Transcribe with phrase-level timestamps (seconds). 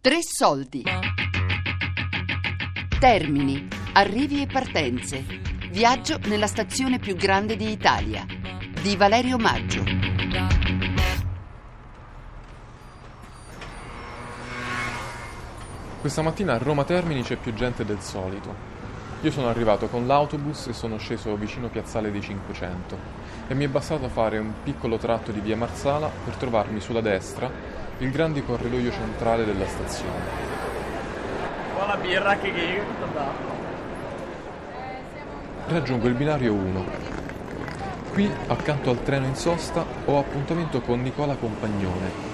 [0.00, 0.84] Tre soldi.
[3.00, 5.24] Termini, arrivi e partenze.
[5.72, 8.24] Viaggio nella stazione più grande d'Italia.
[8.80, 9.82] Di Valerio Maggio.
[16.00, 18.54] Questa mattina a Roma Termini c'è più gente del solito.
[19.22, 22.98] Io sono arrivato con l'autobus e sono sceso vicino Piazzale dei 500
[23.48, 27.77] e mi è bastato fare un piccolo tratto di via Marsala per trovarmi sulla destra
[27.98, 30.46] il grande corridoio centrale della stazione.
[31.74, 32.82] Buona birra che che
[35.66, 36.84] Raggiungo il binario 1.
[38.12, 42.28] Qui, accanto al treno in sosta, ho appuntamento con Nicola Compagnone,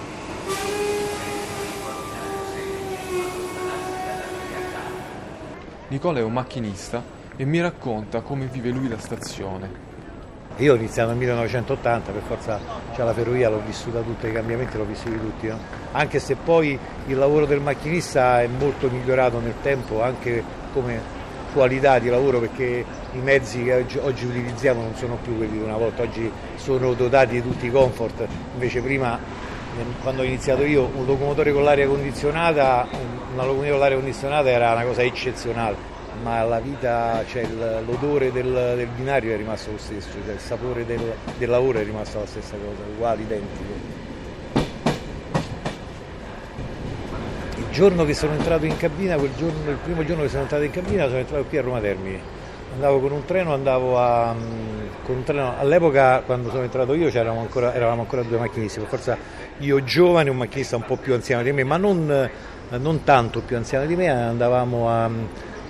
[5.88, 7.04] Nicola è un macchinista
[7.36, 9.93] e mi racconta come vive lui la stazione.
[10.58, 12.60] Io ho iniziato nel 1980, per forza
[12.94, 15.58] c'è la ferrovia, l'ho vissuta tutta, i cambiamenti l'ho vissuti tutti, no?
[15.90, 21.00] anche se poi il lavoro del macchinista è molto migliorato nel tempo, anche come
[21.52, 25.64] qualità di lavoro, perché i mezzi che oggi, oggi utilizziamo non sono più quelli di
[25.64, 29.18] una volta, oggi sono dotati di tutti i comfort, invece prima
[30.02, 32.86] quando ho iniziato io un locomotore con l'aria condizionata,
[33.32, 37.46] una locomotiva con l'aria condizionata era una cosa eccezionale, ma la vita, cioè
[37.84, 41.00] l'odore del, del, binario è rimasto lo stesso, cioè il sapore del,
[41.36, 43.92] del lavoro è rimasto la stessa cosa, uguale, identico.
[47.56, 50.70] Il giorno che sono entrato in cabina, giorno, il primo giorno che sono entrato in
[50.70, 52.20] cabina, sono entrato qui a Roma Termini.
[52.74, 54.34] Andavo con un treno, andavo a,
[55.04, 55.54] con un treno.
[55.58, 59.16] All'epoca, quando sono entrato io, ancora, eravamo ancora due macchinisti, per forza
[59.58, 62.30] io giovane, un macchinista un po' più anziano di me, ma non,
[62.70, 65.10] non tanto più anziano di me, andavamo a,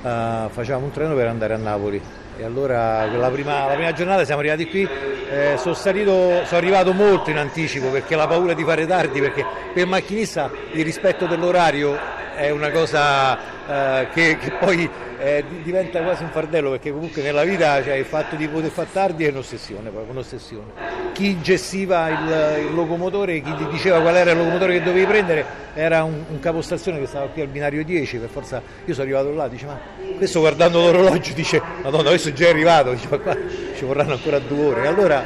[0.04, 2.00] a, facevamo un treno per andare a Napoli.
[2.36, 4.88] E allora la prima, la prima giornata siamo arrivati qui,
[5.30, 9.44] eh, sono, salito, sono arrivato molto in anticipo perché la paura di fare tardi, perché
[9.72, 11.96] per il macchinista il rispetto dell'orario
[12.34, 17.44] è una cosa eh, che, che, poi eh, diventa quasi un fardello perché comunque nella
[17.44, 21.12] vita cioè, il fatto di poter fare tardi è un'ossessione, proprio un'ossessione.
[21.12, 25.62] Chi gestiva il, il, locomotore, chi ti diceva qual era il locomotore che dovevi prendere
[25.74, 29.32] era un, un capostazione che stava qui al binario 10, per forza io sono arrivato
[29.32, 29.78] là, dice ma
[30.16, 33.36] questo guardando l'orologio dice madonna questo è già arrivato, dice ma qua
[33.76, 34.86] ci vorranno ancora due ore.
[34.86, 35.24] Allora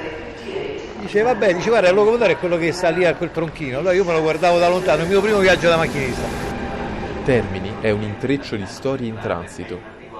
[1.00, 3.94] dice vabbè, dice guarda il locomotore è quello che sta lì a quel tronchino, allora
[3.94, 6.47] io me lo guardavo da lontano, il mio primo viaggio da macchinista.
[7.28, 9.78] Termini è un intreccio di storie in transito.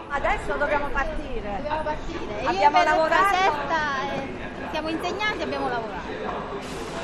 [0.09, 1.53] Adesso dobbiamo partire.
[1.57, 2.43] Dobbiamo partire.
[2.43, 3.35] Io Abbiamo lavorato.
[3.35, 6.07] Eh, siamo insegnanti e abbiamo lavorato.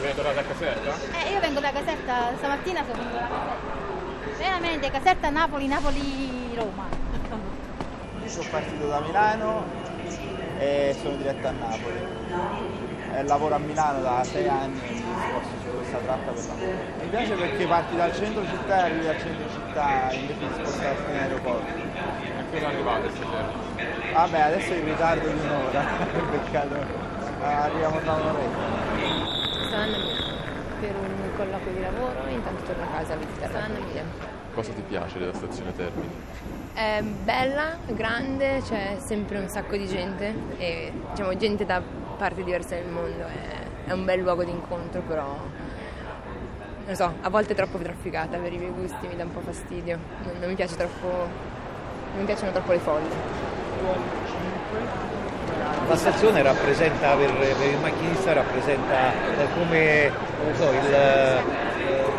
[0.00, 0.92] Viene tornata a Caserta?
[1.24, 4.36] Eh, io vengo da Caserta, stamattina sono venuta da Caserta.
[4.36, 6.86] Veramente, Caserta, Napoli, Napoli, Roma.
[8.22, 9.64] Io sono partito da Milano
[10.58, 12.06] e sono diretto a Napoli.
[13.14, 15.63] E lavoro a Milano da sei anni e
[15.94, 16.76] questa tratta per lavoro.
[17.00, 21.10] Mi piace perché parti dal centro città e arrivi al centro città invece di spostarti
[21.10, 21.72] in aeroporto.
[22.38, 23.52] A che ora arrivate stasera?
[24.12, 25.82] Vabbè, adesso è in ritardo di un'ora,
[26.30, 26.74] peccato.
[27.42, 28.58] Arriviamo tra un'oretta.
[29.66, 30.42] Sto andando a Milano
[30.80, 34.02] per un colloquio di lavoro e intanto torno a casa a visitare la famiglia.
[34.54, 36.10] Cosa ti piace della stazione Termini?
[36.74, 41.82] È bella, grande, c'è sempre un sacco di gente e diciamo gente da
[42.16, 45.36] parti diverse del mondo, è, è un bel luogo di incontro, però
[46.86, 49.98] non so, a volte troppo trafficata per i miei gusti, mi dà un po' fastidio,
[50.24, 53.42] non, non mi piace troppo, non mi piacciono troppo le foglie.
[55.88, 60.10] La stazione rappresenta per, per il macchinista rappresenta eh, come
[60.54, 61.42] so, il, eh,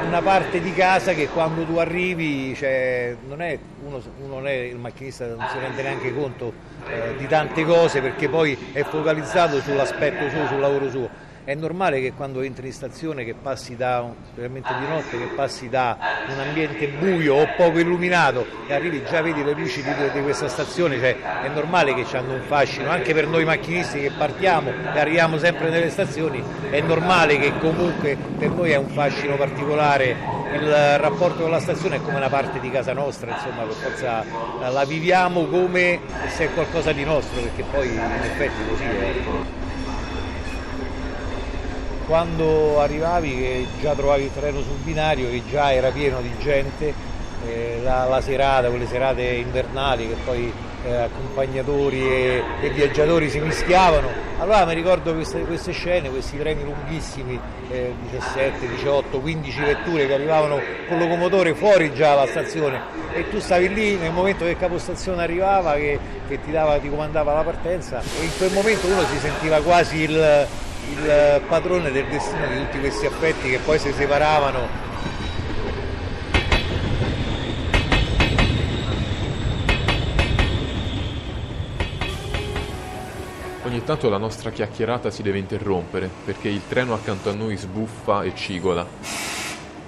[0.07, 4.53] una parte di casa che quando tu arrivi cioè, non è, uno, uno, non è
[4.53, 6.53] il macchinista, non si rende neanche conto
[6.87, 11.09] eh, di tante cose perché poi è focalizzato sull'aspetto suo, sul lavoro suo
[11.45, 15.69] è normale che quando entri in stazione che passi da, specialmente di notte, che passi
[15.69, 15.95] da
[16.28, 20.47] un ambiente buio o poco illuminato e arrivi già vedi le luci di, di questa
[20.47, 24.72] stazione, cioè è normale che ci hanno un fascino, anche per noi macchinisti che partiamo
[24.72, 30.33] e arriviamo sempre nelle stazioni, è normale che comunque per noi è un fascino particolare.
[30.56, 34.24] Il rapporto con la stazione è come una parte di casa nostra, insomma, per forza
[34.69, 39.64] la viviamo come se è qualcosa di nostro, perché poi in effetti così è
[42.06, 46.94] quando arrivavi che già trovavi il treno sul binario che già era pieno di gente,
[47.46, 50.52] eh, la, la, serata, quelle serate invernali che poi
[50.86, 54.10] eh, accompagnatori e, e, viaggiatori si mischiavano.
[54.38, 60.13] Allora mi ricordo queste, queste scene, questi treni lunghissimi, eh, 17, 18, 15 vetture che
[60.13, 64.57] arrivavano con locomotore fuori già dalla stazione e tu stavi lì nel momento che il
[64.57, 65.98] capostazione arrivava che,
[66.28, 70.02] che ti, dava, ti comandava la partenza e in quel momento uno si sentiva quasi
[70.02, 70.48] il
[70.91, 74.85] il eh, padrone del destino di tutti questi affetti che poi si separavano
[83.65, 88.21] Ogni tanto la nostra chiacchierata si deve interrompere perché il treno accanto a noi sbuffa
[88.21, 88.85] e cigola.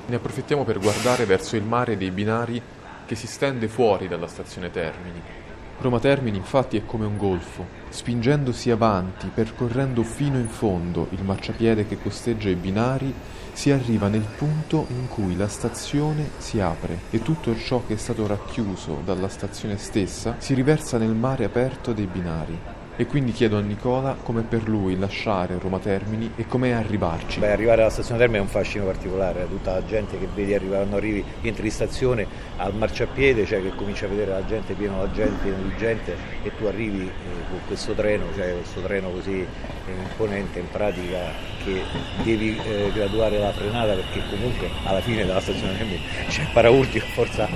[0.08, 2.60] Ne approfittiamo per guardare verso il mare dei binari
[3.06, 5.47] che si stende fuori dalla stazione Termini.
[5.80, 11.86] Roma Termini infatti è come un golfo, spingendosi avanti, percorrendo fino in fondo il marciapiede
[11.86, 13.14] che costeggia i binari,
[13.54, 17.98] si arriva nel punto in cui la stazione si apre e tutto ciò che è
[17.98, 22.60] stato racchiuso dalla stazione stessa si riversa nel mare aperto dei binari.
[23.00, 27.40] E quindi chiedo a Nicola come per lui lasciare Roma Termini e com'è arrivarci.
[27.40, 30.80] Beh, arrivare alla stazione Termini è un fascino particolare, tutta la gente che vedi arrivare,
[30.80, 34.98] quando arrivi, entri in stazione al marciapiede, cioè che cominci a vedere la gente piena
[34.98, 39.42] la gente, di gente e tu arrivi eh, con questo treno, cioè questo treno così
[39.42, 41.20] eh, imponente in pratica
[41.64, 41.84] che
[42.24, 47.06] devi eh, graduare la frenata perché comunque alla fine della stazione Termini c'è il paraurtico,
[47.14, 47.48] forza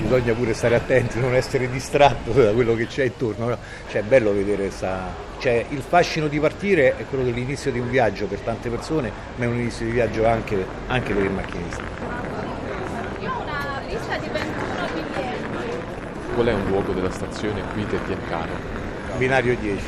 [0.00, 3.58] bisogna pure stare attenti, non essere distratto da quello che c'è intorno, no?
[3.90, 4.85] cioè è bello vedere questa
[5.38, 9.44] cioè, il fascino di partire è quello dell'inizio di un viaggio per tante persone, ma
[9.44, 11.82] è un inizio di viaggio anche, anche per il macchinista.
[13.20, 14.44] Io ho una lista di 21
[14.94, 16.34] biglietti.
[16.34, 18.52] Qual è un luogo della stazione qui che ti è caro?
[19.16, 19.84] Binario 10.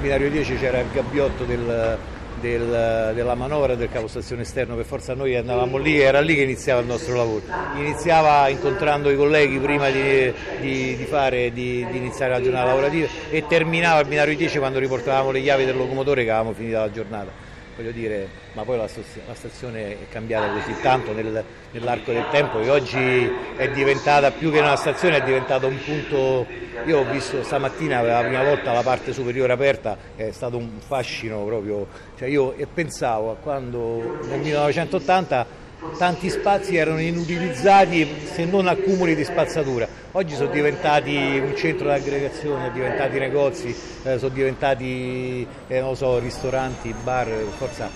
[0.00, 1.98] Binario 10 c'era il gabbiotto del,
[2.40, 6.80] del, della manovra del capostazione esterno, per forza noi andavamo lì, era lì che iniziava
[6.80, 7.42] il nostro lavoro.
[7.76, 13.46] Iniziava incontrando i colleghi prima di, di, di, fare, di, iniziare la giornata lavorativa e
[13.46, 17.43] terminava il binario 10 quando riportavamo le chiavi del locomotore che avevamo finito la giornata.
[17.76, 18.88] Voglio dire, ma poi la,
[19.26, 24.52] la stazione è cambiata così tanto nel, nell'arco del tempo che oggi è diventata più
[24.52, 26.46] che una stazione, è diventata un punto.
[26.86, 30.78] Io ho visto stamattina per la prima volta la parte superiore aperta, è stato un
[30.78, 31.86] fascino proprio.
[32.16, 35.62] Cioè io pensavo a quando nel 1980
[35.96, 39.86] tanti spazi erano inutilizzati se non accumuli di spazzatura.
[40.12, 46.18] Oggi sono diventati un centro di aggregazione, sono diventati negozi, eh, sono diventati eh, so,
[46.18, 47.90] ristoranti, bar, forza.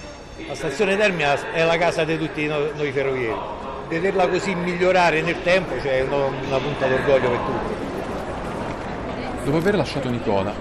[0.46, 3.36] La stazione Termina è la casa di tutti noi, noi ferrovieri.
[3.88, 7.86] Vederla così migliorare nel tempo cioè, è una, una punta d'orgoglio per tutti.
[9.44, 10.52] Dopo aver lasciato Nicola,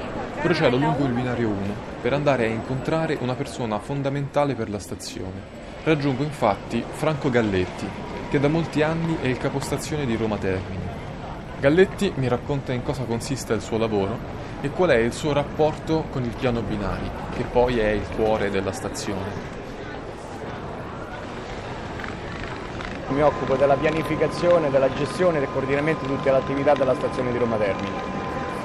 [0.41, 1.57] procedo lungo il binario 1
[2.01, 5.66] per andare a incontrare una persona fondamentale per la stazione.
[5.83, 7.87] Raggiungo infatti Franco Galletti,
[8.29, 10.85] che da molti anni è il capostazione di Roma Termini.
[11.59, 14.17] Galletti mi racconta in cosa consiste il suo lavoro
[14.61, 18.49] e qual è il suo rapporto con il piano binari, che poi è il cuore
[18.49, 19.55] della stazione.
[23.07, 27.31] Mi occupo della pianificazione, della gestione e del coordinamento di tutte le attività della stazione
[27.31, 27.95] di Roma Termini.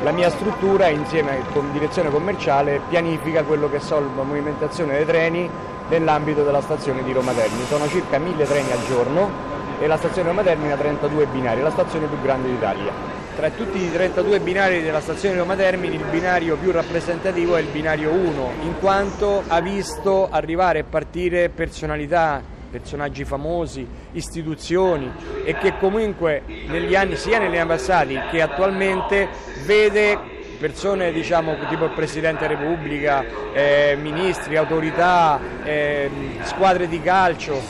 [0.02, 5.48] La mia struttura, insieme con direzione commerciale, pianifica quello che sono la movimentazione dei treni
[5.92, 7.64] nell'ambito della stazione di Roma Termini.
[7.66, 9.30] Sono circa 1000 treni al giorno
[9.78, 12.92] e la stazione Roma Termini ha 32 binari, la stazione più grande d'Italia.
[13.36, 17.68] Tra tutti i 32 binari della stazione Roma Termini il binario più rappresentativo è il
[17.68, 22.42] binario 1, in quanto ha visto arrivare e partire personalità
[22.72, 25.12] personaggi famosi, istituzioni
[25.44, 29.28] e che comunque negli anni, sia negli anni passati che attualmente,
[29.66, 30.31] vede
[30.62, 36.08] persone diciamo, tipo il Presidente della Repubblica, eh, ministri, autorità, eh,
[36.44, 37.60] squadre di calcio.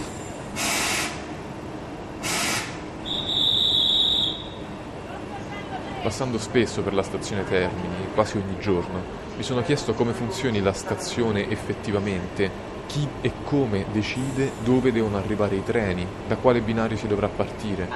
[6.02, 9.00] Passando spesso per la stazione Termini, quasi ogni giorno,
[9.38, 12.50] mi sono chiesto come funzioni la stazione effettivamente
[12.86, 17.88] chi e come decide dove devono arrivare i treni, da quale binario si dovrà partire.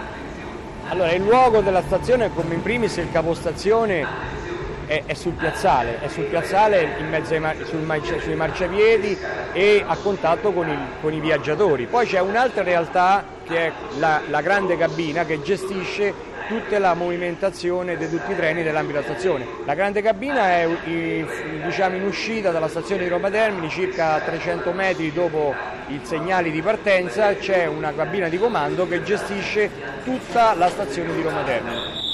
[0.89, 4.46] Allora, il luogo della stazione, come in primis il capostazione,
[4.87, 9.19] è, è sul piazzale, è sul piazzale in mezzo ai, sul, sui marciapiedi
[9.53, 11.87] e a contatto con, il, con, i viaggiatori.
[11.87, 17.97] Poi c'è un'altra realtà che è la, la grande cabina che gestisce tutta la movimentazione
[17.97, 19.47] di tutti i treni dell'ambito della stazione.
[19.65, 20.69] La grande cabina è
[21.65, 25.55] diciamo, in uscita dalla stazione di Roma Termini, circa 300 metri dopo
[25.89, 29.71] i segnali di partenza, c'è una cabina di comando che gestisce
[30.05, 32.05] tutta la stazione di Roma Termini.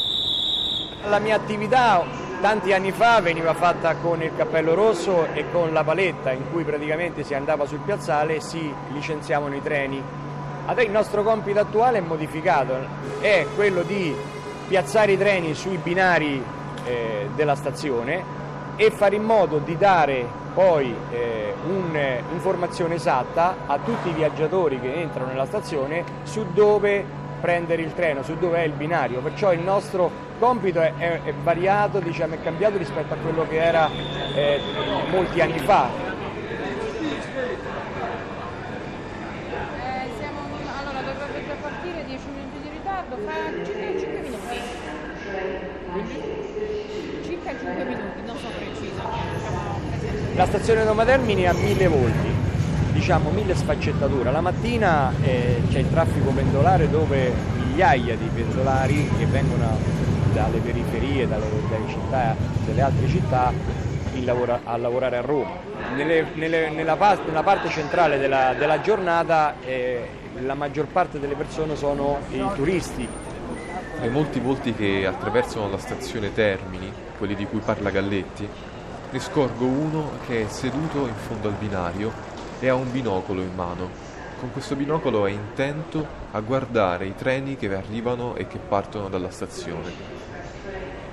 [1.05, 5.85] La mia attività tanti anni fa veniva fatta con il cappello rosso e con la
[5.85, 10.03] paletta in cui praticamente si andava sul piazzale e si licenziavano i treni.
[10.67, 12.75] Adesso il nostro compito attuale è modificato,
[13.21, 14.13] è quello di
[14.67, 16.45] piazzare i treni sui binari
[16.85, 18.25] eh, della stazione
[18.75, 24.93] e fare in modo di dare poi eh, un'informazione esatta a tutti i viaggiatori che
[24.93, 29.21] entrano nella stazione su dove prendere il treno, su dove è il binario.
[29.21, 33.63] Perciò il nostro compito è, è, è variato, diciamo, è cambiato rispetto a quello che
[33.63, 33.91] era
[34.35, 34.61] eh,
[35.11, 36.13] molti anni fa.
[43.25, 44.61] fa circa 5 minuti.
[45.93, 46.21] Quindi?
[47.25, 49.03] Circa 5 minuti, non so preciso,
[49.41, 49.81] siamo
[50.35, 52.32] La stazione Roma Termini ha mille volti,
[52.93, 54.31] diciamo mille sfaccettature.
[54.31, 59.79] La mattina eh, c'è il traffico pendolare dove migliaia di pendolari che vengono
[60.33, 63.53] dalle periferie, dalle, dalle città, delle altre città
[64.25, 65.71] lavora, a lavorare a Roma.
[65.95, 70.09] Nelle, nelle, nella, parte, nella, parte centrale della, della giornata eh,
[70.41, 73.07] la maggior parte delle persone sono i turisti.
[73.99, 78.49] Dai molti volti che attraversano la stazione Termini, quelli di cui parla Galletti,
[79.11, 82.32] ne scorgo uno che è seduto in fondo al binario
[82.63, 83.91] e ha un binocolo in mano.
[84.39, 89.31] Con questo binocolo è intento a guardare i treni che arrivano e che partono dalla
[89.31, 89.91] stazione.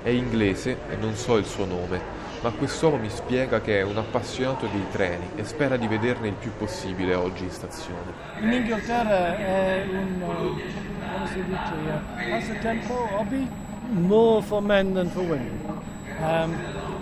[0.03, 1.99] È inglese e non so il suo nome,
[2.41, 6.35] ma quest'uomo mi spiega che è un appassionato di treni e spera di vederne il
[6.35, 8.13] più possibile oggi in stazione.
[8.41, 13.49] In Inghilterra è un, come si dice, passatempo, hobby,
[13.89, 15.81] more for men than for women.
[16.19, 16.55] Um,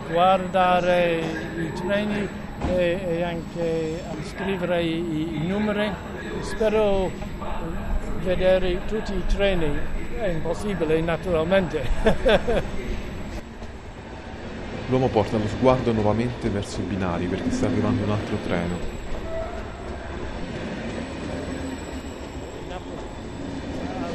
[0.09, 1.21] guardare
[1.57, 5.91] i treni e, anche scrivere i, i numeri.
[6.41, 7.11] Spero
[8.21, 9.79] vedere tutti i treni,
[10.19, 12.75] è impossibile naturalmente.
[14.89, 18.95] L'uomo porta lo sguardo nuovamente verso i binari perché sta arrivando un altro treno.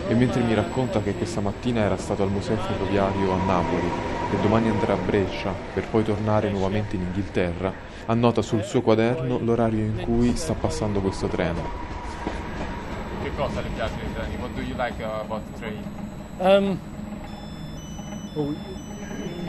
[0.09, 3.91] E mentre mi racconta che questa mattina era stato al museo ferroviario a Napoli
[4.33, 7.71] e domani andrà a Brescia per poi tornare nuovamente in Inghilterra,
[8.07, 11.61] annota sul suo quaderno l'orario in cui sta passando questo treno.
[13.23, 14.37] Che cosa le piace dei treni?
[14.37, 15.83] What do you like about the train?
[16.39, 16.81] Um,
[18.35, 18.55] oh,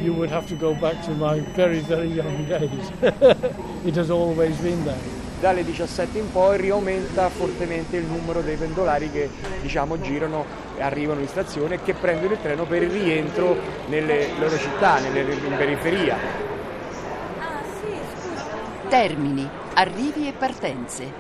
[0.02, 2.92] you would have to go back to my very, very young days.
[3.86, 5.23] It has always been there.
[5.44, 10.46] Dalle 17 in poi riaumenta fortemente il numero dei pendolari che diciamo, girano
[10.80, 13.58] arrivano in stazione e che prendono il treno per il rientro
[13.88, 16.18] nelle loro città, nelle, in periferia.
[18.88, 21.12] Termini, arrivi e partenze.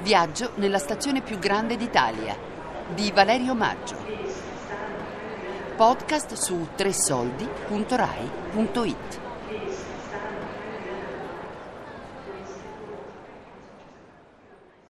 [0.00, 2.34] Viaggio nella stazione più grande d'Italia
[2.94, 3.96] di Valerio Maggio
[5.76, 9.25] podcast su tresoldi.rai.it.